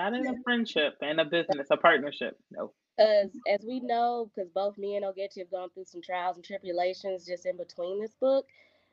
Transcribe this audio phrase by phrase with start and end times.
[0.00, 2.38] Not in a friendship and a business, a partnership.
[2.50, 2.72] No.
[2.98, 6.44] As as we know, because both me and Ogechi have gone through some trials and
[6.44, 8.46] tribulations just in between this book,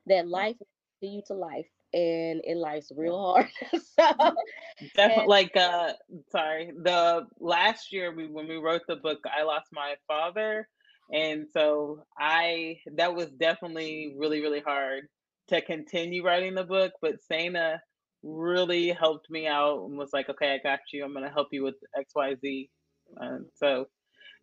[0.07, 3.47] that life to you to life and it life's real hard.
[3.73, 4.35] so
[4.95, 5.93] definitely like uh
[6.29, 6.71] sorry.
[6.83, 10.67] The last year we when we wrote the book, I lost my father.
[11.13, 15.05] And so I that was definitely really, really hard
[15.47, 16.91] to continue writing the book.
[17.01, 17.81] But Sana
[18.23, 21.03] really helped me out and was like, okay, I got you.
[21.03, 22.69] I'm gonna help you with XYZ.
[23.17, 23.87] And so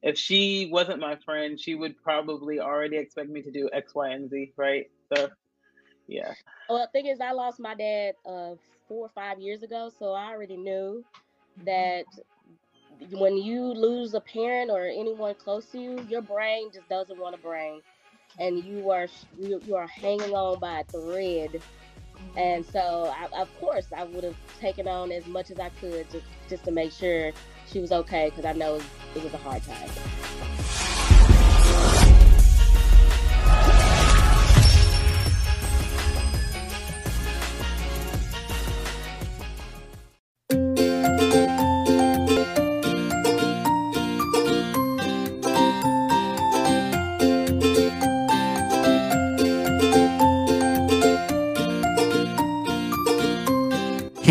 [0.02, 4.10] if she wasn't my friend, she would probably already expect me to do X, Y,
[4.10, 4.86] and Z, right?
[5.14, 5.28] So
[6.06, 6.34] yeah.
[6.68, 8.54] Well, the thing is, I lost my dad uh,
[8.88, 11.04] four or five years ago, so I already knew
[11.64, 12.04] that
[13.10, 17.36] when you lose a parent or anyone close to you, your brain just doesn't want
[17.36, 17.80] to brain,
[18.38, 19.06] and you are
[19.38, 21.62] you, you are hanging on by a thread.
[22.36, 26.10] And so, I, of course, I would have taken on as much as I could
[26.10, 27.32] just just to make sure
[27.66, 28.80] she was okay because I know
[29.14, 30.63] it was a hard time.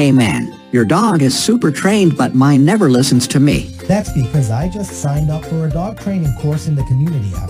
[0.03, 3.69] Hey man, your dog is super trained but mine never listens to me.
[3.87, 7.49] That's because I just signed up for a dog training course in the community app.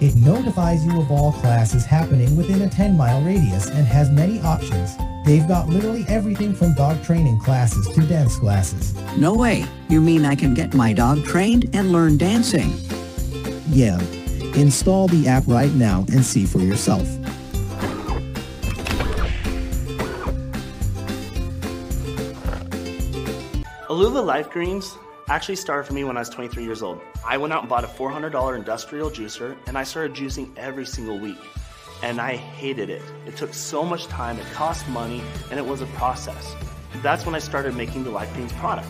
[0.00, 4.40] It notifies you of all classes happening within a 10 mile radius and has many
[4.40, 4.96] options.
[5.26, 8.94] They've got literally everything from dog training classes to dance classes.
[9.18, 9.66] No way.
[9.90, 12.72] You mean I can get my dog trained and learn dancing?
[13.68, 14.00] Yeah.
[14.54, 17.06] Install the app right now and see for yourself.
[23.98, 24.96] Alula Life Greens
[25.28, 27.00] actually started for me when I was 23 years old.
[27.26, 31.18] I went out and bought a $400 industrial juicer and I started juicing every single
[31.18, 31.40] week.
[32.04, 33.02] And I hated it.
[33.26, 35.20] It took so much time, it cost money,
[35.50, 36.54] and it was a process.
[37.02, 38.86] That's when I started making the Life Greens product.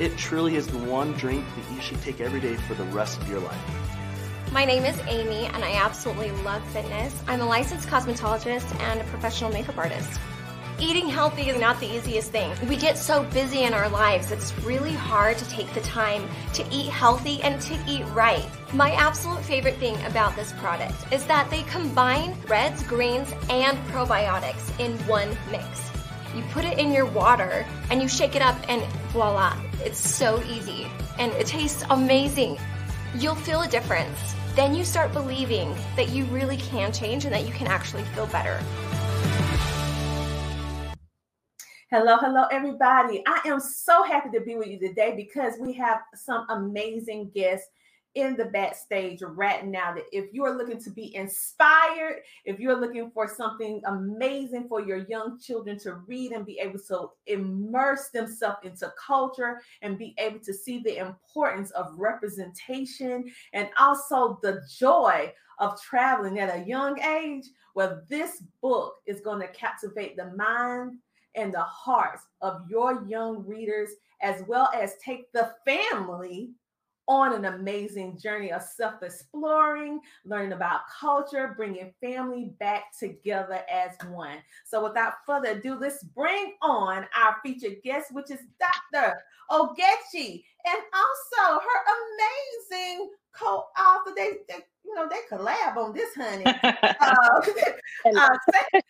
[0.00, 3.20] It truly is the one drink that you should take every day for the rest
[3.20, 4.50] of your life.
[4.50, 7.14] My name is Amy, and I absolutely love fitness.
[7.28, 10.18] I'm a licensed cosmetologist and a professional makeup artist.
[10.78, 12.52] Eating healthy is not the easiest thing.
[12.68, 16.66] We get so busy in our lives, it's really hard to take the time to
[16.70, 18.46] eat healthy and to eat right.
[18.74, 24.78] My absolute favorite thing about this product is that they combine reds, greens, and probiotics
[24.78, 25.64] in one mix.
[26.34, 28.82] You put it in your water and you shake it up, and
[29.12, 30.86] voila, it's so easy
[31.18, 32.58] and it tastes amazing.
[33.14, 34.34] You'll feel a difference.
[34.54, 38.26] Then you start believing that you really can change and that you can actually feel
[38.26, 38.60] better.
[41.92, 43.22] Hello, hello, everybody.
[43.28, 47.68] I am so happy to be with you today because we have some amazing guests
[48.16, 52.80] in the backstage right now that if you are looking to be inspired, if you're
[52.80, 58.08] looking for something amazing for your young children to read and be able to immerse
[58.08, 64.60] themselves into culture and be able to see the importance of representation and also the
[64.76, 67.44] joy of traveling at a young age,
[67.76, 70.98] well, this book is going to captivate the mind
[71.36, 73.90] and the hearts of your young readers,
[74.22, 76.50] as well as take the family
[77.08, 83.92] on an amazing journey of self exploring, learning about culture, bringing family back together as
[84.08, 84.38] one.
[84.64, 88.40] So, without further ado, let's bring on our featured guest, which is
[88.92, 89.14] Dr.
[89.50, 94.12] Ogechi, and also her amazing co author.
[94.16, 96.44] They, they, you know, they collab on this, honey.
[96.64, 97.40] uh,
[98.16, 98.80] uh,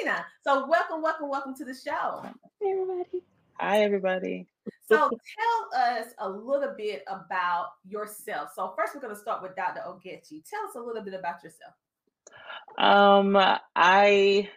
[0.00, 0.24] Tina.
[0.42, 2.22] So welcome, welcome, welcome to the show.
[2.60, 3.22] Hey everybody.
[3.60, 4.46] Hi everybody.
[4.86, 8.50] So tell us a little bit about yourself.
[8.54, 9.80] So first we're going to start with Dr.
[9.86, 10.42] Ogechi.
[10.48, 11.74] Tell us a little bit about yourself.
[12.78, 13.36] Um,
[13.76, 14.48] I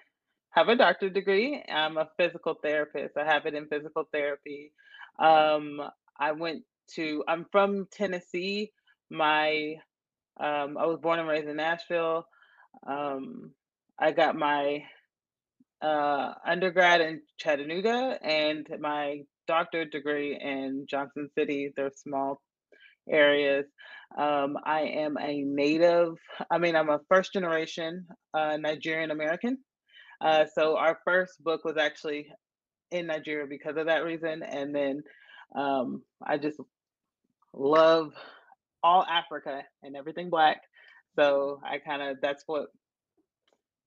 [0.51, 1.63] have a doctorate degree.
[1.69, 3.17] I'm a physical therapist.
[3.17, 4.71] I have it in physical therapy.
[5.19, 5.81] Um,
[6.19, 6.63] I went
[6.95, 7.23] to.
[7.27, 8.71] I'm from Tennessee.
[9.09, 9.75] My
[10.39, 12.27] um, I was born and raised in Nashville.
[12.85, 13.51] Um,
[13.99, 14.83] I got my
[15.81, 21.71] uh, undergrad in Chattanooga and my doctorate degree in Johnson City.
[21.75, 22.41] They're small
[23.09, 23.65] areas.
[24.17, 26.15] Um, I am a native,
[26.49, 29.57] I mean, I'm a first generation uh, Nigerian American.
[30.21, 32.27] Uh, so our first book was actually
[32.91, 34.43] in Nigeria because of that reason.
[34.43, 35.03] And then
[35.55, 36.59] um, I just
[37.53, 38.11] love
[38.83, 40.61] all Africa and everything Black.
[41.15, 42.67] So I kind of, that's what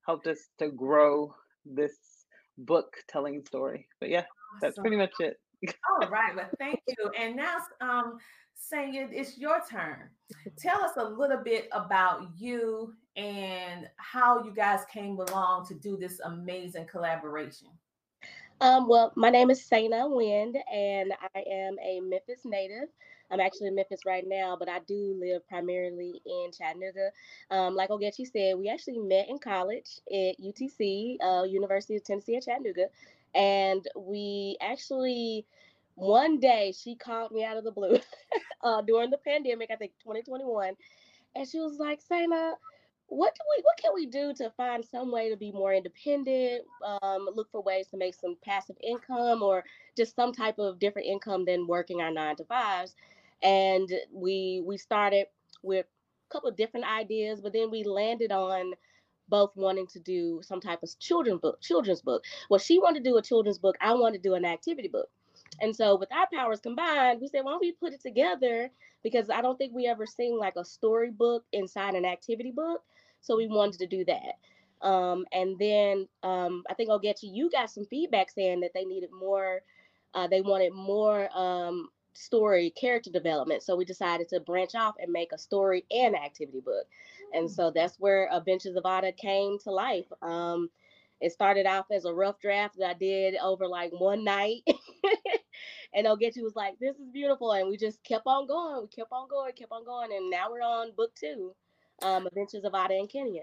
[0.07, 1.35] helped us to grow
[1.65, 1.97] this
[2.59, 3.89] book telling story.
[4.01, 4.25] But yeah,
[4.61, 5.39] that's pretty much it.
[5.91, 7.11] All right, well, thank you.
[7.19, 8.19] And now, um,
[8.73, 10.11] Sanya, it's your turn.
[10.59, 15.97] Tell us a little bit about you and how you guys came along to do
[15.97, 17.69] this amazing collaboration.
[18.61, 22.89] Um, well, my name is Sana Wind, and I am a Memphis native.
[23.31, 27.11] I'm actually in Memphis right now, but I do live primarily in Chattanooga.
[27.51, 32.37] Um, like Ogechi said, we actually met in college at UTC, uh, University of Tennessee
[32.37, 32.87] at Chattanooga,
[33.35, 35.47] and we actually
[35.95, 37.99] one day she called me out of the blue
[38.63, 40.75] uh, during the pandemic, I think 2021,
[41.37, 42.55] and she was like, Sana,
[43.11, 46.63] what do we what can we do to find some way to be more independent
[47.03, 49.65] um, look for ways to make some passive income or
[49.97, 52.95] just some type of different income than working our nine to fives
[53.43, 55.27] and we we started
[55.63, 58.73] with a couple of different ideas but then we landed on
[59.29, 62.25] both wanting to do some type of children's book children's book.
[62.49, 65.09] Well she wanted to do a children's book i wanted to do an activity book.
[65.61, 68.71] And so with our powers combined we said why don't we put it together?
[69.03, 72.83] Because i don't think we ever seen like a storybook inside an activity book
[73.21, 74.87] so we wanted to do that.
[74.87, 78.85] Um, and then um, I think get you you got some feedback saying that they
[78.85, 79.61] needed more,
[80.15, 83.63] uh, they wanted more um, story character development.
[83.63, 86.87] So we decided to branch off and make a story and activity book.
[87.33, 87.51] And mm.
[87.51, 90.07] so that's where Adventures of Ada came to life.
[90.23, 90.71] Um,
[91.21, 94.63] it started off as a rough draft that I did over like one night.
[95.95, 97.53] and Ogechi was like, this is beautiful.
[97.53, 98.83] And we just kept on going.
[98.83, 100.13] We kept on going, kept on going.
[100.13, 101.55] And now we're on book two
[102.03, 103.43] um, Adventures of Ada in Kenya.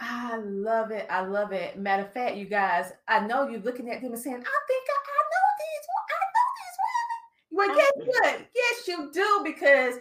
[0.00, 1.06] I love it.
[1.10, 1.78] I love it.
[1.78, 4.86] Matter of fact, you guys, I know you're looking at them and saying, I think
[4.88, 5.86] I, I know these.
[6.10, 7.47] I know these women.
[7.58, 8.46] Well, guess what?
[8.54, 9.96] Yes, you do, because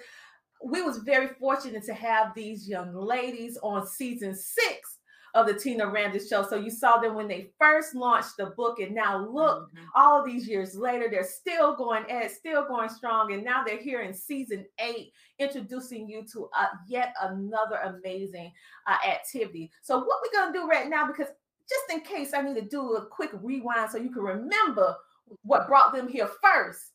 [0.63, 4.99] we was very fortunate to have these young ladies on season six
[5.33, 6.47] of the Tina Ramsay show.
[6.47, 9.85] So you saw them when they first launched the book, and now look, mm-hmm.
[9.95, 14.01] all these years later, they're still going at still going strong, and now they're here
[14.01, 18.51] in season eight, introducing you to uh, yet another amazing
[18.85, 19.71] uh, activity.
[19.81, 21.29] So what we're gonna do right now, because
[21.67, 24.95] just in case I need to do a quick rewind so you can remember
[25.41, 26.91] what brought them here first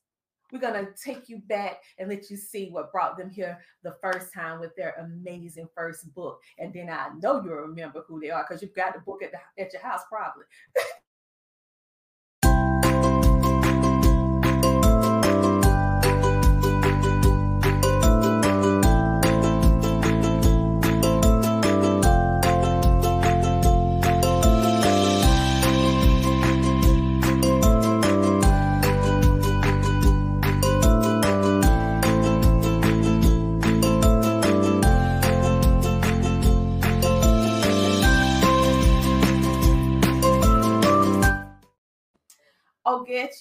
[0.52, 3.96] we're going to take you back and let you see what brought them here the
[4.02, 6.38] first time with their amazing first book.
[6.58, 9.32] And then I know you'll remember who they are because you've got the book at,
[9.32, 10.44] the, at your house, probably.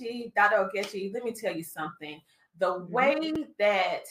[0.01, 0.69] Ogechi, Dr.
[0.69, 2.19] Ogechi, let me tell you something.
[2.59, 2.93] The mm-hmm.
[2.93, 4.03] way that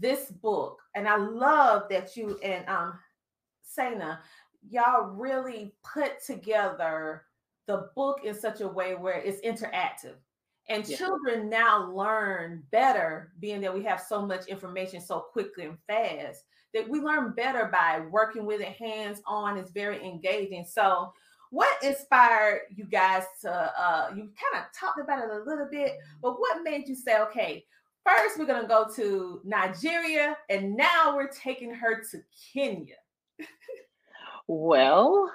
[0.00, 2.98] this book, and I love that you and um
[3.62, 4.20] Sana,
[4.68, 7.22] y'all really put together
[7.66, 10.14] the book in such a way where it's interactive.
[10.68, 10.96] And yeah.
[10.96, 16.44] children now learn better, being that we have so much information so quickly and fast,
[16.74, 19.56] that we learn better by working with it hands on.
[19.56, 20.64] It's very engaging.
[20.64, 21.12] So
[21.50, 25.92] what inspired you guys to uh you kind of talked about it a little bit
[26.22, 27.64] but what made you say okay
[28.04, 32.18] first we're to go to nigeria and now we're taking her to
[32.52, 32.94] kenya?
[34.46, 35.30] Well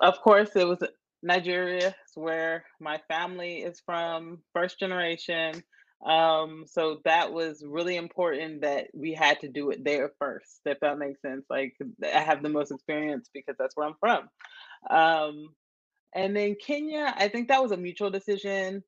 [0.00, 0.82] of course it was
[1.22, 5.62] nigeria is where my family is from first generation.
[6.04, 10.80] Um so that was really important that we had to do it there first if
[10.80, 11.44] that makes sense.
[11.50, 14.28] Like i have the most experience because that's where i'm from
[14.90, 15.48] um,
[16.14, 18.84] and then Kenya, I think that was a mutual decision,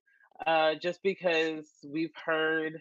[0.47, 2.81] uh, just because we've heard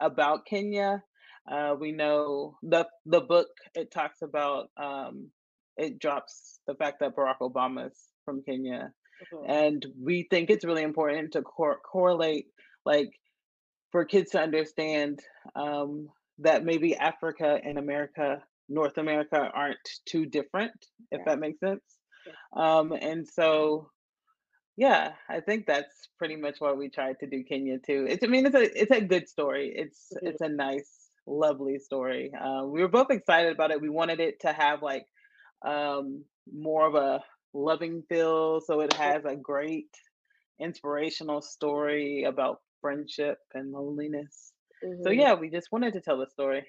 [0.00, 1.02] about Kenya.
[1.50, 5.30] Uh, we know the the book it talks about um,
[5.76, 8.92] it drops the fact that Barack Obama is from Kenya,
[9.34, 9.50] mm-hmm.
[9.50, 12.46] and we think it's really important to cor- correlate
[12.84, 13.10] like
[13.90, 15.20] for kids to understand
[15.56, 20.72] um, that maybe Africa and America, North America, aren't too different,
[21.10, 21.24] if yeah.
[21.26, 21.82] that makes sense.
[22.56, 23.90] Um, and so,
[24.76, 28.06] yeah, I think that's pretty much what we tried to do Kenya too.
[28.08, 29.72] It's, I mean, it's a it's a good story.
[29.74, 30.26] It's mm-hmm.
[30.26, 32.32] it's a nice, lovely story.
[32.34, 33.80] Uh, we were both excited about it.
[33.80, 35.06] We wanted it to have like
[35.66, 37.22] um, more of a
[37.52, 39.94] loving feel, so it has a great
[40.60, 44.52] inspirational story about friendship and loneliness.
[45.02, 46.64] So yeah, we just wanted to tell the story.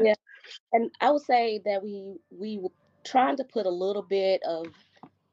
[0.00, 0.14] yeah,
[0.72, 2.70] and I would say that we we were
[3.04, 4.66] trying to put a little bit of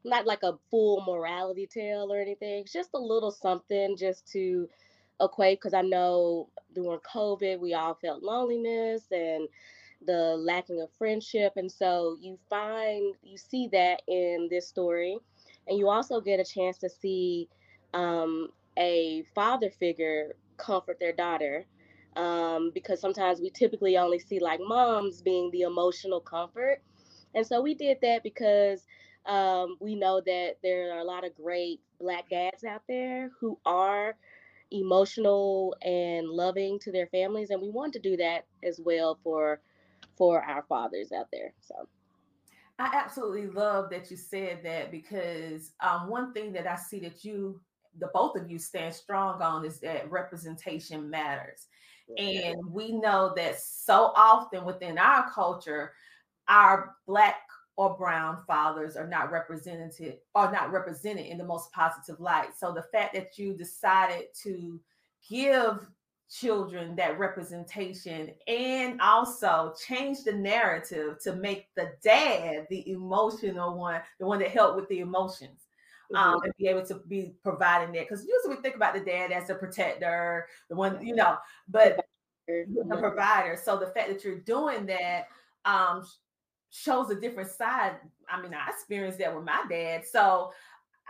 [0.03, 4.67] not like a full morality tale or anything, just a little something just to
[5.21, 9.47] equate because I know during COVID we all felt loneliness and
[10.05, 11.53] the lacking of friendship.
[11.55, 15.17] And so you find, you see that in this story.
[15.67, 17.47] And you also get a chance to see
[17.93, 21.65] um, a father figure comfort their daughter.
[22.15, 26.81] Um, because sometimes we typically only see like moms being the emotional comfort.
[27.33, 28.85] And so we did that because
[29.25, 33.57] um, we know that there are a lot of great Black dads out there who
[33.65, 34.15] are
[34.71, 37.49] emotional and loving to their families.
[37.49, 39.61] And we want to do that as well for
[40.17, 41.53] for our fathers out there.
[41.61, 41.87] So
[42.77, 47.23] I absolutely love that you said that because um, one thing that I see that
[47.23, 47.61] you,
[47.99, 51.67] the both of you, stand strong on is that representation matters.
[52.17, 55.93] And we know that so often within our culture,
[56.47, 57.35] our black
[57.75, 62.49] or brown fathers are not represented are not represented in the most positive light.
[62.57, 64.79] So the fact that you decided to
[65.27, 65.79] give
[66.29, 74.01] children that representation and also change the narrative to make the dad the emotional one,
[74.19, 75.67] the one that helped with the emotions.
[76.13, 76.43] Um, mm-hmm.
[76.43, 79.47] and be able to be providing that because usually we think about the dad as
[79.47, 81.37] the protector, the one you know,
[81.67, 82.05] but
[82.47, 83.57] the provider.
[83.63, 85.27] So the fact that you're doing that
[85.65, 86.05] um,
[86.73, 87.97] shows a different side.
[88.27, 90.03] I mean, I experienced that with my dad.
[90.05, 90.51] So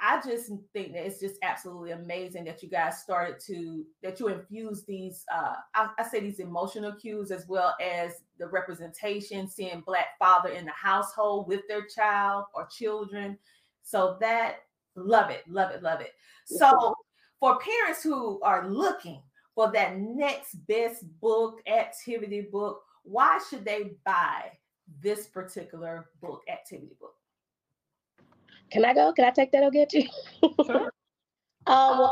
[0.01, 4.27] I just think that it's just absolutely amazing that you guys started to that you
[4.27, 9.84] infuse these uh I, I, say these emotional cues as well as the representation, seeing
[9.86, 13.38] black father in the household with their child or children.
[13.84, 14.63] So that
[14.96, 16.12] love it, love it, love it.
[16.46, 16.96] So
[17.39, 19.22] for parents who are looking
[19.55, 24.51] for that next best book, activity book, why should they buy
[25.02, 27.16] this particular book, activity book?
[28.72, 29.13] Can I go?
[29.13, 29.63] Can I take that?
[29.63, 30.08] I'll get you.
[30.66, 30.92] Sure.
[31.68, 32.12] um, well,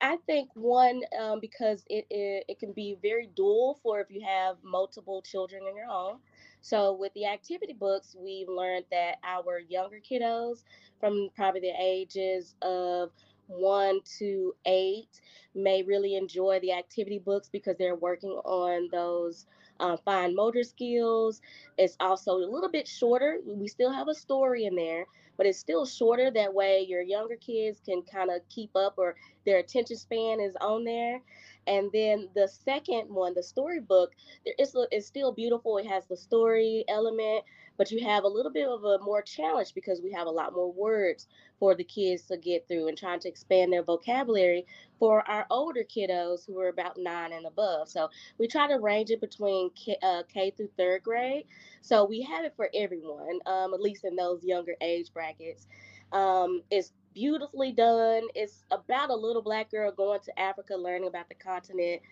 [0.00, 4.20] I think one um, because it, it, it can be very dual for if you
[4.26, 6.18] have multiple children in your home.
[6.60, 10.64] So with the activity books, we've learned that our younger kiddos,
[11.00, 13.10] from probably the ages of
[13.46, 15.20] one to eight,
[15.54, 19.46] may really enjoy the activity books because they're working on those
[19.80, 21.40] uh, fine motor skills.
[21.78, 23.40] It's also a little bit shorter.
[23.46, 25.06] We still have a story in there,
[25.36, 26.30] but it's still shorter.
[26.30, 30.56] That way, your younger kids can kind of keep up or their attention span is
[30.60, 31.20] on there.
[31.66, 34.12] And then the second one, the storybook,
[34.44, 35.78] it's, it's still beautiful.
[35.78, 37.44] It has the story element,
[37.76, 40.54] but you have a little bit of a more challenge because we have a lot
[40.54, 41.26] more words
[41.58, 44.66] for the kids to get through and trying to expand their vocabulary
[44.98, 47.88] for our older kiddos who are about nine and above.
[47.88, 48.08] So
[48.38, 51.46] we try to range it between K, uh, K through third grade.
[51.80, 55.66] So we have it for everyone, um, at least in those younger age brackets.
[56.12, 58.24] Um, it's beautifully done.
[58.34, 62.02] It's about a little black girl going to Africa, learning about the continent.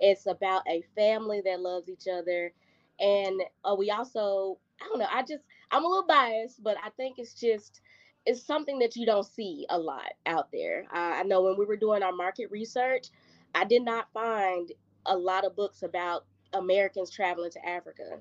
[0.00, 2.50] It's about a family that loves each other.
[2.98, 6.88] And uh, we also, I don't know, I just, I'm a little biased, but I
[6.96, 7.82] think it's just
[8.24, 10.86] it's something that you don't see a lot out there.
[10.94, 13.08] Uh, I know when we were doing our market research,
[13.54, 14.72] I did not find
[15.04, 18.18] a lot of books about Americans traveling to Africa.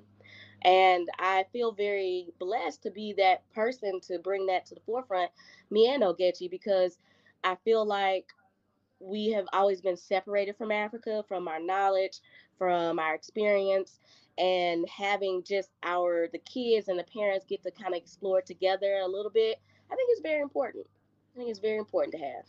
[0.64, 5.32] And I feel very blessed to be that person to bring that to the forefront,
[5.70, 6.98] me and Ogechi, because
[7.44, 8.28] I feel like
[9.00, 12.20] we have always been separated from Africa, from our knowledge,
[12.58, 14.00] from our experience,
[14.38, 19.00] and having just our the kids and the parents get to kind of explore together
[19.04, 19.60] a little bit
[19.94, 20.88] I think it's very important.
[21.36, 22.46] I think it's very important to have.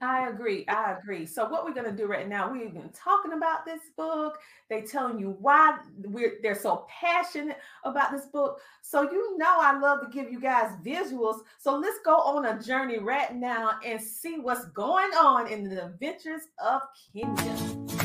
[0.00, 0.66] I agree.
[0.68, 1.24] I agree.
[1.24, 4.38] So what we're going to do right now, we've been talking about this book.
[4.68, 8.60] They telling you why we're they're so passionate about this book.
[8.82, 11.40] So you know I love to give you guys visuals.
[11.58, 15.86] So let's go on a journey right now and see what's going on in the
[15.86, 16.82] adventures of
[17.12, 18.03] Kenya.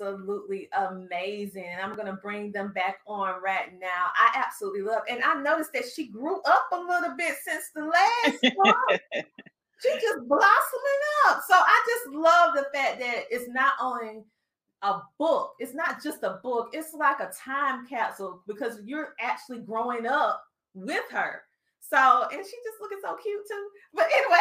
[0.00, 1.66] Absolutely amazing.
[1.70, 4.08] And I'm going to bring them back on right now.
[4.14, 7.84] I absolutely love and I noticed that she grew up a little bit since the
[7.84, 8.98] last one.
[9.80, 11.42] she just blossoming up.
[11.46, 14.24] So I just love the fact that it's not only
[14.82, 19.60] a book, it's not just a book, it's like a time capsule because you're actually
[19.60, 20.42] growing up
[20.74, 21.42] with her.
[21.80, 23.68] So, and she just looking so cute too.
[23.92, 24.40] But anyway,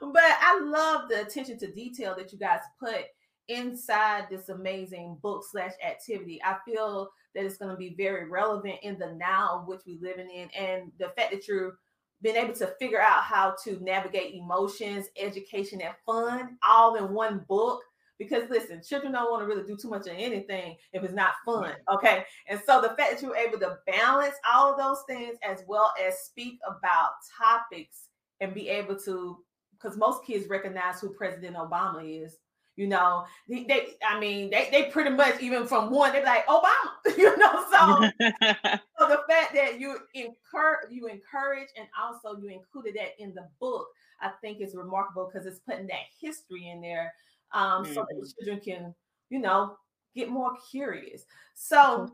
[0.12, 3.06] but I love the attention to detail that you guys put
[3.48, 6.40] inside this amazing book slash activity.
[6.44, 10.00] I feel that it's going to be very relevant in the now of which we're
[10.00, 11.78] living in, and the fact that you're
[12.20, 17.44] being able to figure out how to navigate emotions, education, and fun all in one
[17.48, 17.80] book.
[18.18, 21.34] Because listen, children don't want to really do too much of anything if it's not
[21.46, 21.72] fun.
[21.94, 22.24] Okay.
[22.48, 25.92] And so the fact that you're able to balance all of those things as well
[26.04, 28.08] as speak about topics
[28.40, 29.38] and be able to,
[29.70, 32.38] because most kids recognize who President Obama is
[32.78, 36.46] you know, they, they, I mean, they, they pretty much even from one, they're like
[36.46, 37.64] Obama, you know.
[37.72, 38.08] So,
[38.98, 43.48] so the fact that you encourage, you encourage, and also you included that in the
[43.58, 43.88] book,
[44.20, 47.12] I think is remarkable because it's putting that history in there,
[47.52, 47.94] um, mm-hmm.
[47.94, 48.44] so that the mm-hmm.
[48.44, 48.94] children can,
[49.28, 49.76] you know,
[50.14, 51.24] get more curious.
[51.54, 52.12] So,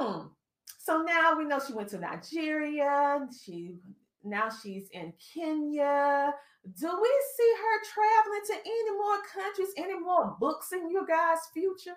[0.00, 0.30] mm,
[0.78, 3.24] so now we know she went to Nigeria.
[3.44, 3.76] She
[4.24, 6.34] now she's in Kenya.
[6.64, 11.38] Do we see her traveling to any more countries, any more books in your guys'
[11.54, 11.96] future?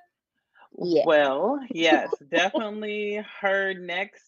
[0.77, 1.03] Yeah.
[1.05, 3.23] Well, yes, definitely.
[3.41, 4.23] Her next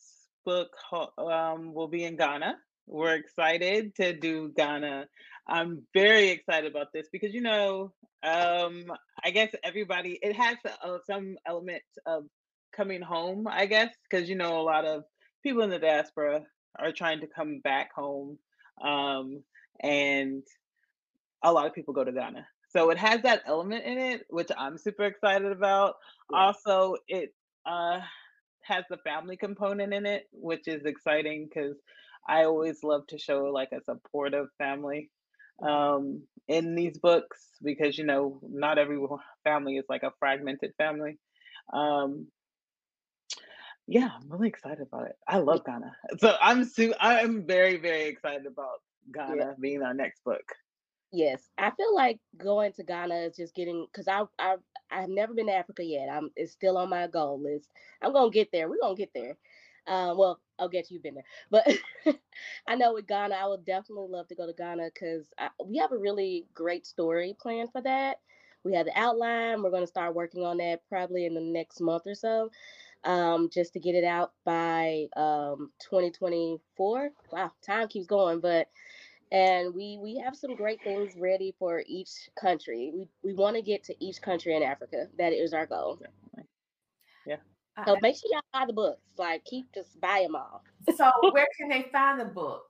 [0.45, 0.69] book
[1.17, 2.57] um, will be in Ghana.
[2.87, 5.07] We're excited to do Ghana.
[5.47, 8.85] I'm very excited about this because you know, um,
[9.23, 12.25] I guess everybody it has uh, some element of
[12.75, 13.47] coming home.
[13.49, 15.03] I guess because you know a lot of
[15.43, 16.41] people in the diaspora
[16.77, 18.37] are trying to come back home.
[18.83, 19.43] Um,
[19.79, 20.43] and
[21.43, 22.47] a lot of people go to Ghana.
[22.69, 25.95] So it has that element in it, which I'm super excited about.
[26.31, 26.39] Yeah.
[26.39, 27.33] Also, it
[27.65, 28.01] uh,
[28.63, 31.77] has the family component in it, which is exciting because
[32.27, 35.09] I always love to show like a supportive family
[35.61, 35.71] mm-hmm.
[35.71, 38.99] um, in these books because you know not every
[39.43, 41.17] family is like a fragmented family.
[41.71, 42.27] Um,
[43.87, 45.15] yeah, I'm really excited about it.
[45.27, 45.95] I love Ghana.
[46.17, 48.81] So I'm su- I'm very, very excited about
[49.13, 49.53] Ghana yeah.
[49.59, 50.53] being our next book.
[51.11, 54.55] Yes, I feel like going to Ghana is just getting because I I
[54.91, 56.09] I've never been to Africa yet.
[56.09, 57.69] I'm it's still on my goal list.
[58.01, 58.69] I'm gonna get there.
[58.69, 59.37] We're gonna get there.
[59.87, 61.67] Uh, well, I'll get you've been there, but
[62.67, 65.27] I know with Ghana, I would definitely love to go to Ghana because
[65.63, 68.17] we have a really great story planned for that.
[68.63, 69.61] We have the outline.
[69.61, 72.49] We're going to start working on that probably in the next month or so
[73.05, 77.09] um, just to get it out by um, 2024.
[77.31, 78.67] Wow, time keeps going, but
[79.31, 82.91] and we we have some great things ready for each country.
[82.93, 85.07] We we want to get to each country in Africa.
[85.17, 85.99] That is our goal.
[87.25, 87.37] Yeah.
[87.85, 89.01] So make sure y'all buy the books.
[89.17, 90.63] Like keep just buy them all.
[90.95, 92.63] so where can they find the book?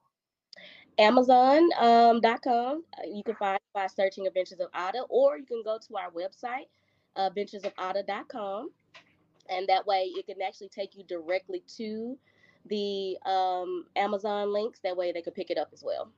[0.98, 1.70] Amazon.com.
[1.78, 5.96] Um, uh, you can find by searching Adventures of Ada, or you can go to
[5.96, 6.68] our website,
[7.16, 8.70] uh, adventuresofada.com
[9.48, 12.18] and that way it can actually take you directly to
[12.68, 14.80] the um, Amazon links.
[14.82, 16.10] That way they can pick it up as well.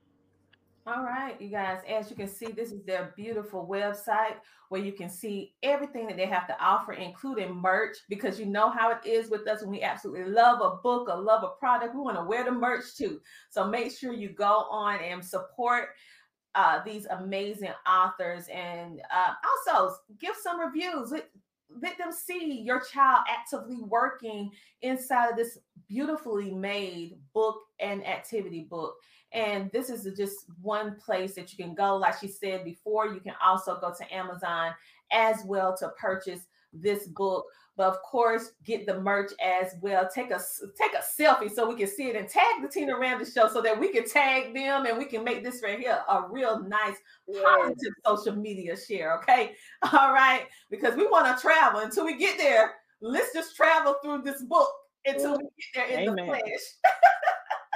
[0.86, 4.36] All right, you guys, as you can see, this is their beautiful website
[4.70, 8.70] where you can see everything that they have to offer, including merch, because you know
[8.70, 11.94] how it is with us when we absolutely love a book or love a product.
[11.94, 13.20] We want to wear the merch too.
[13.50, 15.90] So make sure you go on and support
[16.54, 19.34] uh, these amazing authors and uh,
[19.68, 21.12] also give some reviews
[21.70, 24.50] let them see your child actively working
[24.82, 28.94] inside of this beautifully made book and activity book.
[29.32, 31.96] And this is just one place that you can go.
[31.96, 34.72] Like she said before, you can also go to Amazon
[35.12, 36.40] as well to purchase
[36.72, 37.46] this book.
[37.76, 40.08] But of course get the merch as well.
[40.12, 40.40] Take a
[40.80, 43.62] take a selfie so we can see it and tag the tina ramsay show so
[43.62, 46.96] that we can tag them and we can make this right here a real nice
[47.44, 49.52] positive social media share okay?
[49.92, 50.46] All right?
[50.70, 51.80] Because we want to travel.
[51.80, 54.68] Until we get there let's just travel through this book
[55.04, 56.16] until we get there in Amen.
[56.16, 56.42] the flesh.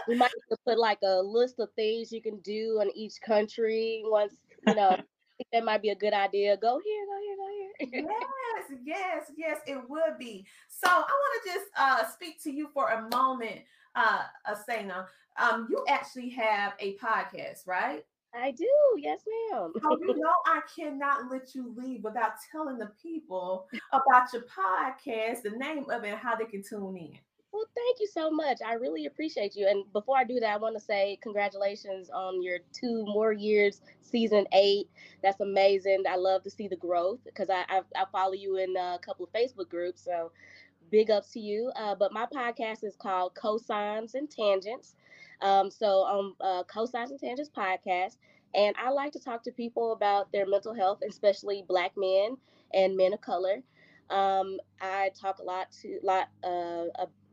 [0.08, 0.32] We might
[0.66, 4.34] put like a list of things you can do in each country once
[4.66, 4.96] you know
[5.52, 6.56] that might be a good idea.
[6.56, 7.61] Go here, go here, go here.
[7.80, 10.46] Yes, yes, yes, it would be.
[10.68, 13.60] So I want to just uh, speak to you for a moment,
[13.94, 15.06] uh, Asena.
[15.40, 18.04] Um, you actually have a podcast, right?
[18.34, 19.72] I do, yes, ma'am.
[19.84, 25.42] oh, you know, I cannot let you leave without telling the people about your podcast,
[25.42, 27.18] the name of it, and how they can tune in.
[27.52, 28.58] Well, thank you so much.
[28.66, 29.66] I really appreciate you.
[29.68, 33.82] And before I do that, I want to say congratulations on your two more years,
[34.00, 34.88] season eight.
[35.22, 36.04] That's amazing.
[36.08, 39.26] I love to see the growth because I, I, I follow you in a couple
[39.26, 40.02] of Facebook groups.
[40.02, 40.32] So
[40.90, 41.70] big ups to you.
[41.76, 44.96] Uh, but my podcast is called Cosigns and Tangents.
[45.42, 48.16] Um, so on uh, Cosigns and Tangents podcast,
[48.54, 52.36] and I like to talk to people about their mental health, especially Black men
[52.72, 53.62] and men of color.
[54.10, 56.84] Um, I talk a lot to lot uh,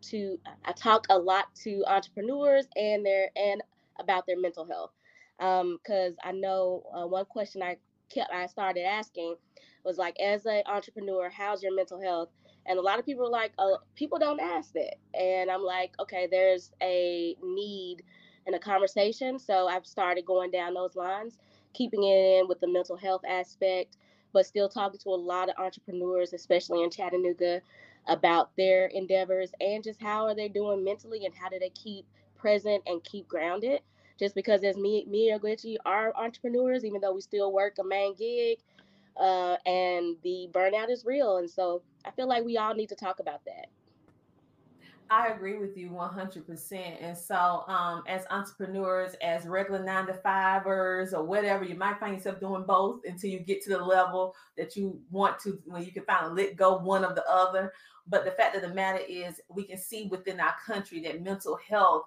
[0.03, 3.61] to I talk a lot to entrepreneurs and their and
[3.99, 4.91] about their mental health.
[5.39, 7.77] Um because um, I know uh, one question I
[8.09, 9.35] kept I started asking
[9.83, 12.29] was like, as an entrepreneur, how's your mental health?
[12.65, 14.95] And a lot of people are like, uh, people don't ask that.
[15.13, 18.03] And I'm like, okay, there's a need
[18.45, 19.39] in a conversation.
[19.39, 21.37] So I've started going down those lines,
[21.73, 23.97] keeping it in with the mental health aspect,
[24.33, 27.61] but still talking to a lot of entrepreneurs, especially in Chattanooga,
[28.09, 32.05] about their endeavors and just how are they doing mentally and how do they keep
[32.37, 33.81] present and keep grounded.
[34.19, 38.15] Just because as me, me Ogechi are entrepreneurs, even though we still work a main
[38.15, 38.57] gig,
[39.17, 41.37] uh, and the burnout is real.
[41.37, 43.67] And so I feel like we all need to talk about that.
[45.11, 46.97] I agree with you 100%.
[47.01, 52.15] And so, um, as entrepreneurs, as regular nine to fivers or whatever, you might find
[52.15, 55.91] yourself doing both until you get to the level that you want to, when you
[55.91, 57.73] can finally let go one of the other.
[58.07, 61.57] But the fact of the matter is, we can see within our country that mental
[61.67, 62.03] health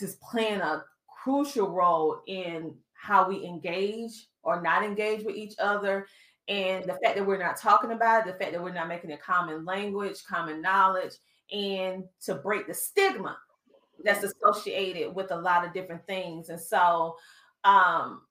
[0.00, 0.84] is playing a
[1.22, 6.06] crucial role in how we engage or not engage with each other.
[6.48, 9.12] And the fact that we're not talking about it, the fact that we're not making
[9.12, 11.12] a common language, common knowledge,
[11.52, 13.36] and to break the stigma
[14.04, 16.48] that's associated with a lot of different things.
[16.48, 17.16] And so
[17.64, 18.22] um,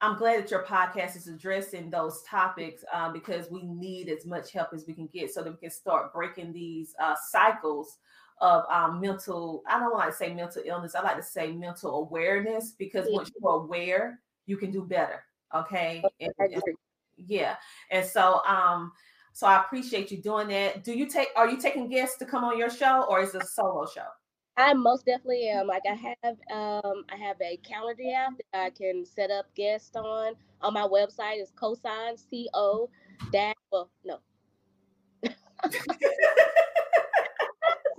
[0.00, 4.52] I'm glad that your podcast is addressing those topics uh, because we need as much
[4.52, 7.98] help as we can get so that we can start breaking these uh, cycles
[8.40, 12.02] of um, mental, I don't like to say mental illness, I like to say mental
[12.02, 15.24] awareness because once you're aware, you can do better.
[15.54, 16.02] Okay.
[16.20, 16.32] And,
[17.16, 17.56] yeah.
[17.90, 18.92] And so um,
[19.38, 20.82] so I appreciate you doing that.
[20.82, 23.42] Do you take are you taking guests to come on your show or is it
[23.44, 24.08] a solo show?
[24.56, 25.68] I most definitely am.
[25.68, 29.94] Like I have um I have a calendar app that I can set up guests
[29.94, 30.34] on.
[30.60, 32.90] On my website is cosign C O
[33.30, 34.18] dash well no.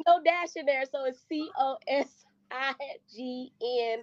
[0.06, 0.84] no dash in there.
[0.91, 2.73] So it's C O S I
[3.15, 3.99] G N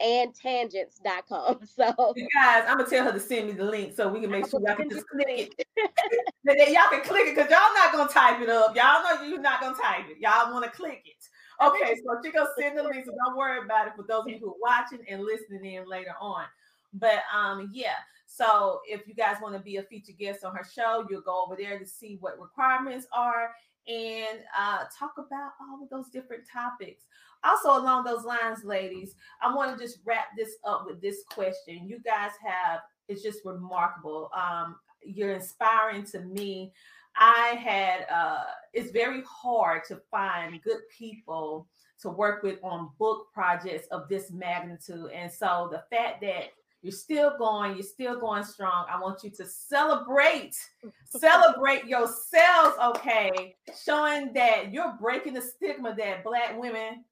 [0.00, 1.60] and tangents.com.
[1.78, 1.92] So
[2.34, 4.60] guys, I'm gonna tell her to send me the link so we can make sure
[4.64, 5.66] y'all can just click it.
[6.72, 8.74] y'all can click it because y'all not gonna type it up.
[8.74, 10.18] Y'all know you're not gonna type it.
[10.20, 11.24] Y'all want to click it.
[11.64, 14.28] Okay, so she gonna send the link, so don't worry about it for those of
[14.28, 16.44] you who are watching and listening in later on.
[16.92, 17.96] But um, yeah.
[18.26, 21.44] So if you guys want to be a featured guest on her show, you'll go
[21.44, 23.50] over there to see what requirements are
[23.88, 27.04] and uh, talk about all of those different topics.
[27.44, 31.88] Also, along those lines, ladies, I want to just wrap this up with this question.
[31.88, 34.30] You guys have it's just remarkable.
[34.34, 36.72] Um, you're inspiring to me.
[37.16, 41.68] I had uh, it's very hard to find good people
[42.00, 46.50] to work with on book projects of this magnitude, and so the fact that
[46.82, 48.86] you're still going, you're still going strong.
[48.88, 50.56] I want you to celebrate,
[51.08, 53.56] celebrate yourselves, okay?
[53.84, 57.04] Showing that you're breaking the stigma that black women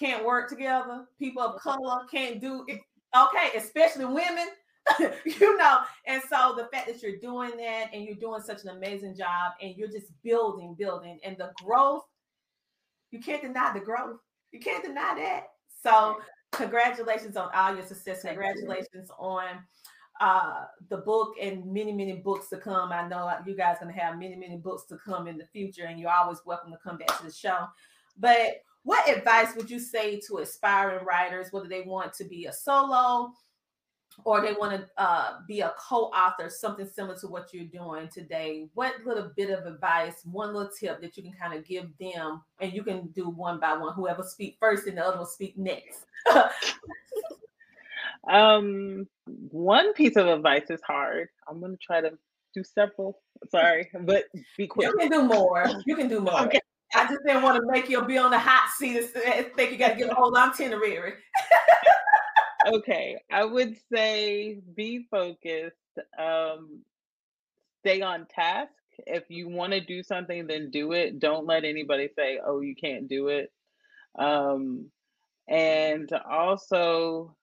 [0.00, 2.80] can't work together, people of color can't do it.
[3.14, 4.48] Okay, especially women,
[5.24, 5.80] you know.
[6.06, 9.52] And so the fact that you're doing that and you're doing such an amazing job
[9.60, 12.04] and you're just building, building, and the growth,
[13.10, 14.18] you can't deny the growth.
[14.52, 15.48] You can't deny that.
[15.82, 16.16] So
[16.52, 18.22] congratulations on all your success.
[18.22, 19.44] Congratulations on
[20.20, 22.92] uh, the book and many, many books to come.
[22.92, 25.86] I know you guys going to have many, many books to come in the future,
[25.86, 27.66] and you're always welcome to come back to the show.
[28.18, 32.52] But what advice would you say to aspiring writers, whether they want to be a
[32.52, 33.32] solo
[34.24, 38.68] or they want to uh, be a co-author, something similar to what you're doing today?
[38.74, 42.42] What little bit of advice, one little tip that you can kind of give them,
[42.60, 43.94] and you can do one by one.
[43.94, 46.06] Whoever speak first, and the other will speak next.
[48.28, 49.06] um,
[49.50, 51.28] one piece of advice is hard.
[51.48, 52.12] I'm gonna try to
[52.54, 53.20] do several.
[53.50, 54.24] Sorry, but
[54.56, 54.88] be quick.
[54.88, 55.66] You can do more.
[55.86, 56.42] You can do more.
[56.42, 56.60] Okay.
[56.94, 59.78] I just didn't want to make you be on the hot seat and think you
[59.78, 61.14] got to get a whole itinerary.
[62.66, 65.76] okay, I would say be focused.
[66.18, 66.80] Um,
[67.80, 68.72] stay on task.
[69.06, 71.20] If you want to do something, then do it.
[71.20, 73.52] Don't let anybody say, "Oh, you can't do it."
[74.18, 74.90] Um,
[75.48, 77.36] and also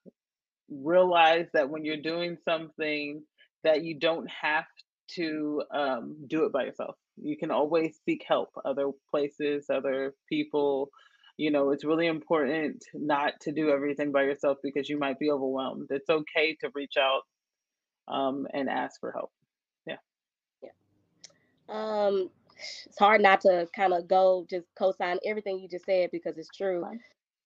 [0.70, 3.22] realize that when you're doing something,
[3.64, 4.66] that you don't have
[5.14, 10.90] to um, do it by yourself you can always seek help other places other people.
[11.36, 15.30] You know it's really important not to do everything by yourself because you might be
[15.30, 15.88] overwhelmed.
[15.90, 17.22] It's okay to reach out
[18.08, 19.30] um, and ask for help.
[19.86, 19.96] Yeah.
[20.62, 20.70] Yeah.
[21.68, 22.30] Um
[22.86, 26.48] it's hard not to kind of go just co-sign everything you just said because it's
[26.56, 26.84] true.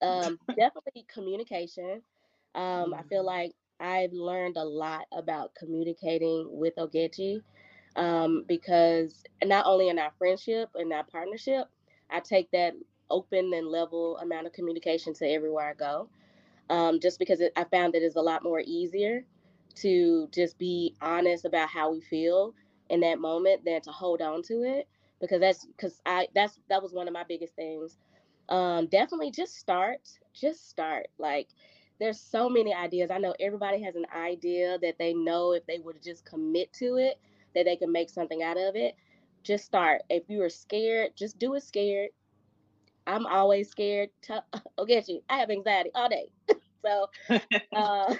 [0.00, 2.02] Um definitely communication.
[2.54, 3.26] Um i feel mm-hmm.
[3.26, 7.42] like i've learned a lot about communicating with ogechi
[7.96, 11.66] um, because not only in our friendship and our partnership,
[12.10, 12.74] I take that
[13.10, 16.08] open and level amount of communication to everywhere I go.
[16.70, 19.24] Um, just because it, I found that it's a lot more easier
[19.76, 22.54] to just be honest about how we feel
[22.88, 24.88] in that moment than to hold on to it
[25.20, 27.98] because that's because I that's that was one of my biggest things.
[28.48, 30.00] Um, definitely just start,
[30.34, 31.06] just start.
[31.18, 31.48] Like
[31.98, 33.10] there's so many ideas.
[33.10, 36.96] I know everybody has an idea that they know if they would just commit to
[36.96, 37.18] it,
[37.54, 38.94] that they can make something out of it.
[39.42, 40.02] Just start.
[40.08, 42.10] If you are scared, just do it scared.
[43.06, 44.10] I'm always scared.
[44.22, 44.42] To,
[44.78, 45.22] I'll get you.
[45.28, 46.30] I have anxiety all day.
[46.84, 47.06] so
[47.74, 48.14] uh,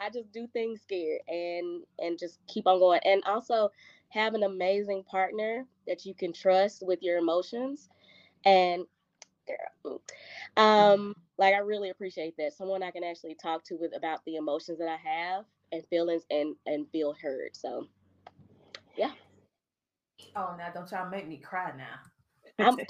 [0.00, 3.00] I just do things scared and and just keep on going.
[3.04, 3.70] And also
[4.10, 7.88] have an amazing partner that you can trust with your emotions.
[8.44, 8.84] And
[9.46, 10.02] girl,
[10.56, 12.52] um, like I really appreciate that.
[12.52, 16.24] Someone I can actually talk to with about the emotions that I have and feelings
[16.30, 17.56] and and feel heard.
[17.56, 17.86] So
[18.96, 19.12] yeah.
[20.36, 22.64] Oh now don't y'all make me cry now.
[22.64, 22.76] I'm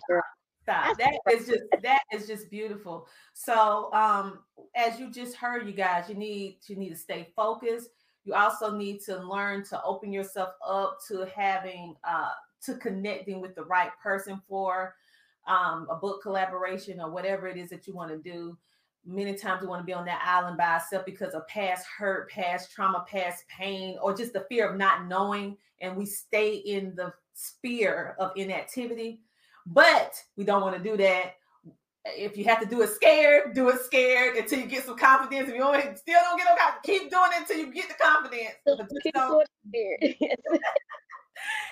[0.62, 0.98] Stop.
[0.98, 3.08] That is just that is just beautiful.
[3.32, 4.40] So um
[4.76, 7.90] as you just heard you guys, you need you need to stay focused.
[8.24, 12.32] You also need to learn to open yourself up to having uh
[12.66, 14.94] to connecting with the right person for
[15.46, 18.56] um, a book collaboration or whatever it is that you want to do.
[19.06, 22.30] Many times we want to be on that island by ourselves because of past hurt,
[22.30, 25.56] past trauma, past pain, or just the fear of not knowing.
[25.80, 29.22] And we stay in the sphere of inactivity.
[29.66, 31.34] But we don't want to do that.
[32.04, 35.48] If you have to do it scared, do it scared until you get some confidence.
[35.48, 37.94] If you don't, still don't get no confidence, keep doing it until you get the
[38.02, 38.54] confidence.
[39.02, 40.38] Keep doing it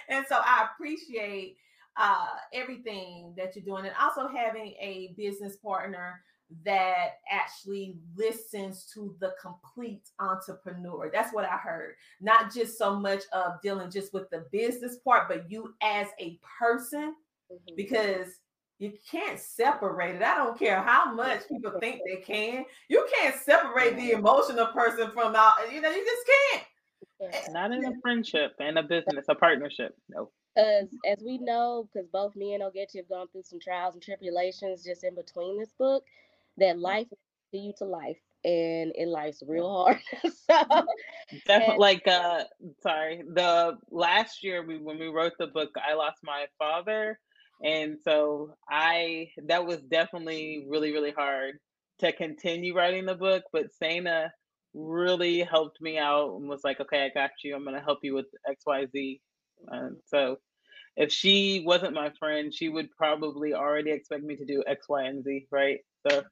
[0.09, 1.57] and so I appreciate
[1.97, 6.21] uh, everything that you're doing, and also having a business partner
[6.65, 11.11] that actually listens to the complete entrepreneur.
[11.13, 11.95] That's what I heard.
[12.21, 16.39] Not just so much of dealing just with the business part, but you as a
[16.59, 17.15] person,
[17.53, 17.77] mm-hmm.
[17.77, 18.29] because
[18.79, 20.23] you can't separate it.
[20.23, 22.65] I don't care how much people think they can.
[22.89, 25.55] You can't separate the emotional person from out.
[25.73, 26.65] You know, you just can't.
[27.51, 29.97] Not in a friendship and a business, a partnership.
[30.09, 30.31] No.
[30.55, 34.03] Because as we know, because both me and Ogechi have gone through some trials and
[34.03, 36.05] tribulations just in between this book,
[36.59, 37.09] that life
[37.53, 39.99] to you to life and it life's real hard.
[40.51, 40.87] so
[41.47, 42.45] definitely like uh
[42.83, 43.23] sorry.
[43.35, 47.19] The last year we when we wrote the book, I lost my father.
[47.65, 51.55] And so I that was definitely really, really hard
[52.01, 53.43] to continue writing the book.
[53.53, 54.33] But Sana
[54.75, 57.57] really helped me out and was like, okay, I got you.
[57.57, 59.21] I'm gonna help you with XYZ.
[59.69, 60.39] And so
[60.99, 65.05] if she wasn't my friend, she would probably already expect me to do X, Y,
[65.05, 65.79] and Z, right?
[66.09, 66.25] So,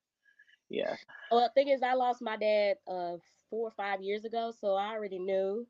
[0.68, 0.96] yeah.
[1.30, 3.16] Well, the thing is, I lost my dad uh,
[3.50, 5.66] four or five years ago, so I already knew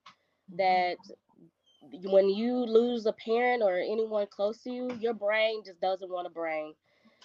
[0.52, 0.56] mm-hmm.
[0.56, 0.96] that
[2.10, 6.26] when you lose a parent or anyone close to you, your brain just doesn't want
[6.26, 6.74] to brain,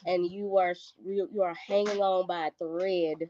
[0.06, 3.30] and you are you are hanging on by a thread.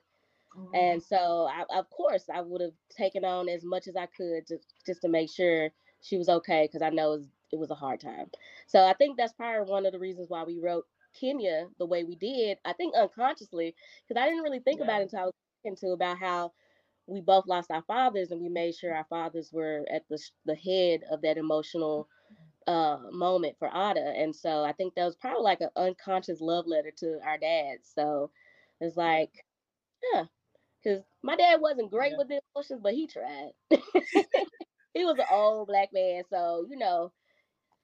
[0.57, 0.75] Mm-hmm.
[0.75, 4.47] And so, I, of course, I would have taken on as much as I could
[4.47, 5.69] just just to make sure
[6.01, 8.25] she was okay because I know it was, it was a hard time.
[8.67, 10.85] So I think that's probably one of the reasons why we wrote
[11.19, 12.57] Kenya the way we did.
[12.65, 13.75] I think unconsciously
[14.07, 14.85] because I didn't really think yeah.
[14.85, 16.51] about it until I was into about how
[17.07, 20.55] we both lost our fathers and we made sure our fathers were at the the
[20.55, 22.07] head of that emotional
[22.67, 24.13] uh moment for Ada.
[24.17, 27.91] And so I think that was probably like an unconscious love letter to our dads.
[27.93, 28.31] So
[28.79, 29.31] it's like,
[30.13, 30.25] yeah,
[30.83, 32.17] because my dad wasn't great yeah.
[32.17, 33.51] with the emotions, but he tried.
[34.93, 37.11] he was an old black man, so you know,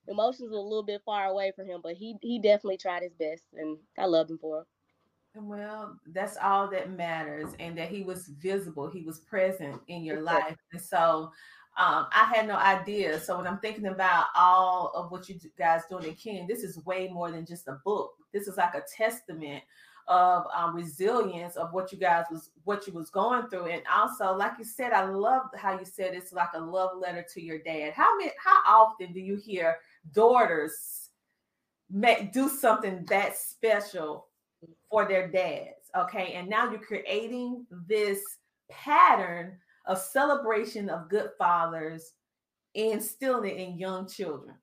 [0.08, 3.14] emotions were a little bit far away from him, but he he definitely tried his
[3.14, 4.68] best, and I love him for it.
[5.40, 10.22] Well, that's all that matters, and that he was visible, he was present in your
[10.22, 11.32] life, and so.
[11.80, 13.20] Um, I had no idea.
[13.20, 16.84] So when I'm thinking about all of what you guys doing in Kenya, this is
[16.86, 18.16] way more than just a book.
[18.34, 19.62] This is like a testament
[20.08, 24.34] of um, resilience of what you guys was what you was going through and also
[24.34, 27.60] like you said i love how you said it's like a love letter to your
[27.60, 29.78] dad how many how often do you hear
[30.14, 31.10] daughters
[31.90, 34.28] make do something that special
[34.90, 38.20] for their dads okay and now you're creating this
[38.70, 42.12] pattern of celebration of good fathers
[42.76, 44.56] instilling it in young children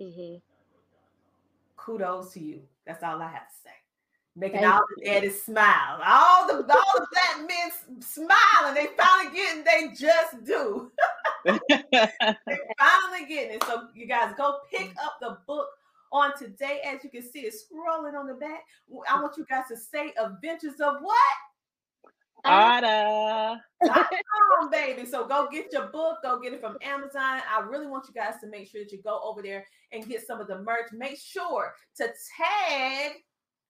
[0.00, 0.36] mm-hmm.
[1.76, 3.70] kudos to you that's all i have to say
[4.36, 6.00] making Thank all the daddies smile.
[6.04, 10.90] All the all the black men smile, and they finally getting they just do.
[11.46, 13.64] finally getting it.
[13.64, 15.68] So you guys go pick up the book
[16.12, 16.80] on today.
[16.84, 18.64] As you can see, it's scrolling on the back.
[19.10, 21.16] I want you guys to say Adventures of what?
[22.44, 23.60] Ada.
[24.62, 25.06] on, baby.
[25.06, 26.18] So go get your book.
[26.22, 27.40] Go get it from Amazon.
[27.48, 30.26] I really want you guys to make sure that you go over there and get
[30.26, 30.92] some of the merch.
[30.92, 33.12] Make sure to tag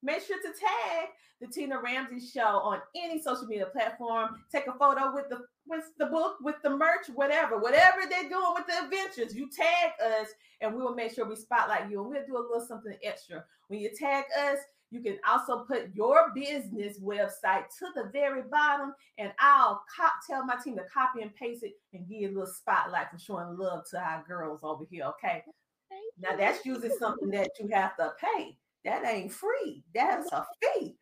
[0.03, 1.09] make sure to tag
[1.41, 4.31] the Tina Ramsay Show on any social media platform.
[4.51, 8.55] Take a photo with the with the book, with the merch, whatever, whatever they're doing
[8.55, 9.35] with the adventures.
[9.35, 10.29] You tag us,
[10.61, 13.44] and we will make sure we spotlight you, and we'll do a little something extra.
[13.68, 14.59] When you tag us,
[14.90, 19.83] you can also put your business website to the very bottom, and I'll
[20.29, 23.57] tell my team to copy and paste it and give a little spotlight for showing
[23.57, 25.05] love to our girls over here.
[25.05, 25.42] Okay.
[26.20, 28.59] Now that's usually something that you have to pay.
[28.85, 29.83] That ain't free.
[29.94, 30.96] That's a fee.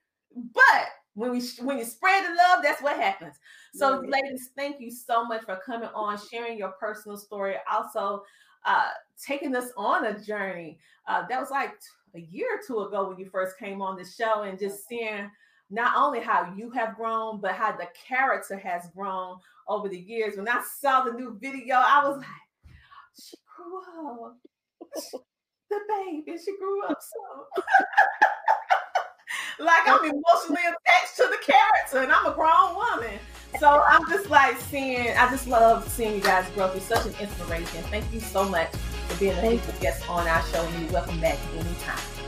[0.54, 3.36] But when we when you spread the love, that's what happens.
[3.74, 4.10] So, yeah.
[4.10, 8.22] ladies, thank you so much for coming on, sharing your personal story, also
[8.64, 8.88] uh,
[9.24, 10.78] taking us on a journey.
[11.06, 11.72] Uh, that was like
[12.14, 15.30] a year or two ago when you first came on the show, and just seeing
[15.70, 19.36] not only how you have grown, but how the character has grown
[19.68, 20.36] over the years.
[20.36, 22.74] When I saw the new video, I was like,
[23.20, 24.36] she grew up.
[25.70, 27.62] the baby, she grew up so.
[29.60, 33.18] like I'm emotionally attached to the character, and I'm a grown woman.
[33.58, 37.14] So I'm just like seeing, I just love seeing you guys grow through such an
[37.20, 37.82] inspiration.
[37.84, 38.70] Thank you so much
[39.08, 42.19] for being a guest on our show, and you're welcome back anytime.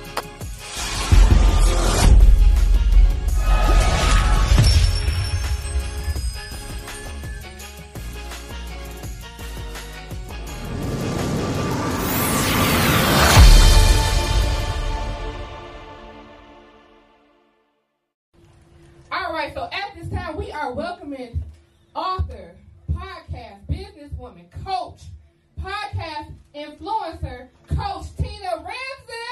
[20.73, 21.43] Are welcoming
[21.95, 22.53] author,
[22.93, 25.03] podcast, businesswoman, coach,
[25.61, 29.29] podcast influencer, Coach Tina Ramsay.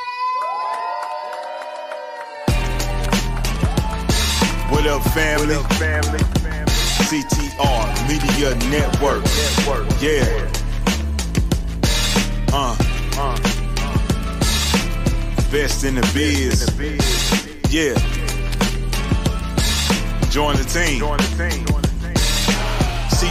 [4.69, 5.57] What up, family?
[5.57, 6.19] What up, family?
[7.09, 9.25] CTR Media Network.
[9.25, 9.87] Network.
[10.03, 10.53] Yeah.
[12.53, 12.77] Uh.
[13.17, 13.37] uh.
[15.51, 16.69] Best in the biz.
[17.73, 18.20] Yeah.
[20.31, 21.01] Join the team.
[21.01, 21.81] Join the team.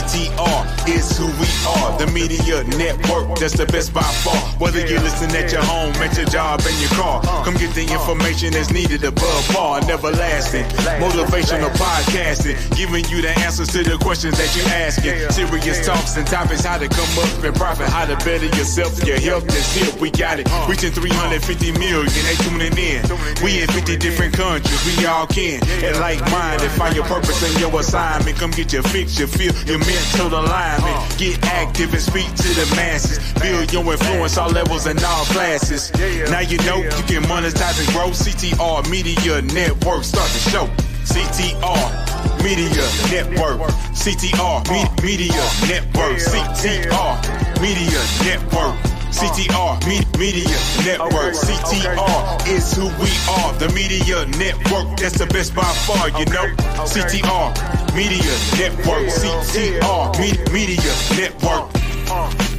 [0.09, 1.93] CTR is who we are.
[1.99, 4.41] The media network, that's the best by far.
[4.57, 7.85] Whether you listen at your home, at your job, in your car, come get the
[7.85, 9.81] information that's needed above par.
[9.85, 10.65] Never lasting.
[10.97, 15.13] Motivational podcasting, giving you the answers to the questions that you're asking.
[15.29, 18.97] Serious talks and topics, how to come up and profit, how to better yourself.
[19.05, 20.49] Your health is here, we got it.
[20.67, 23.05] Reaching 350 million, they tuning in.
[23.45, 25.61] We in 50 different countries, we all can.
[25.85, 28.37] And like minded, find your purpose and your assignment.
[28.37, 31.17] Come get your fix, your feel, your mental alignment.
[31.17, 33.19] Get active and speak to the masses.
[33.41, 35.91] Build your influence all levels and all classes.
[36.31, 38.09] Now you know you can monetize and grow.
[38.11, 40.03] CTR Media Network.
[40.03, 40.65] Start the show.
[41.03, 43.59] CTR Media Network.
[43.93, 46.17] CTR Me- Media Network.
[46.19, 48.75] CTR Media Network.
[49.09, 49.79] CTR
[50.19, 51.33] Media Network.
[51.33, 53.51] CTR is who we are.
[53.59, 54.97] The Media Network.
[54.97, 56.47] That's the best by far, you know.
[56.85, 59.07] CTR Media Network.
[59.09, 62.58] CTR Media Network.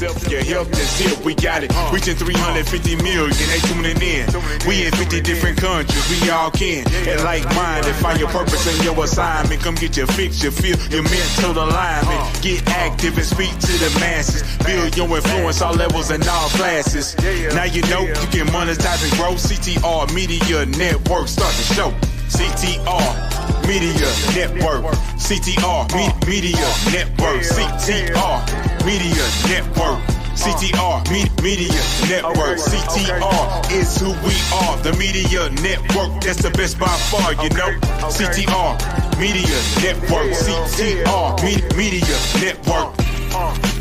[0.00, 1.24] Yourself, your health is here.
[1.24, 1.72] We got it.
[1.74, 1.90] Uh.
[1.92, 4.26] Reaching 350 million, they tuning in.
[4.66, 6.86] We in 50 different countries, we all can.
[7.08, 9.60] And like minded, find your purpose and your assignment.
[9.62, 12.20] Come get your fix, your feel, your mental alignment.
[12.20, 12.40] Uh.
[12.42, 14.42] Get active and speak to the masses.
[14.64, 17.16] Build your influence all levels and all classes.
[17.54, 19.34] Now you know you can monetize and grow.
[19.34, 21.28] CTR Media Network.
[21.28, 21.90] Start the show.
[22.28, 23.27] CTR
[23.68, 24.82] Media Network.
[25.20, 26.56] CTR Me- Media
[26.90, 27.42] Network.
[27.44, 28.40] CTR
[28.86, 30.00] Media Network.
[30.34, 32.58] CTR Me- Media Network.
[32.58, 34.76] CTR is who we are.
[34.82, 36.22] The Media Network.
[36.22, 37.76] That's the best by far, you know.
[38.08, 38.72] CTR
[39.20, 40.32] Media Network.
[40.32, 42.94] CTR Me- Media Network.
[43.34, 43.77] Uh, uh.